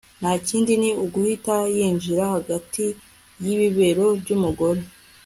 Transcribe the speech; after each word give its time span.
nta 0.21 0.33
kindi 0.47 0.73
ni 0.81 0.89
uguhita 1.03 1.55
yinjira 1.75 2.23
hagati 2.35 2.85
y'ibibero 3.43 4.05
by'umugore 4.21 4.81